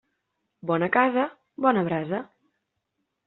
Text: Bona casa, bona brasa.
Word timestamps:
Bona 0.71 0.87
casa, 0.95 1.25
bona 1.67 1.85
brasa. 1.91 2.23